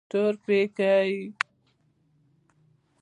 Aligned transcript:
تورپيکۍ. 0.09 1.11